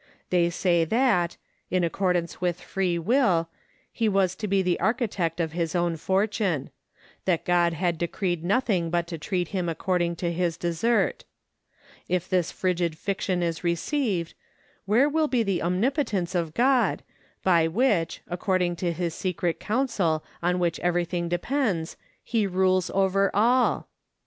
[0.31, 1.37] They say that,
[1.69, 3.49] in accordance with free will,
[3.91, 6.71] he was to be the architect of his own fortune;
[7.25, 11.23] that God had decreed nothing but to treat him according to his desert.
[12.09, 14.33] If this frigid fiction is received,
[14.85, 17.03] where will be the omnipotence of God,
[17.43, 23.87] by which, according to his secret counsel on which everything depends, he rules over all?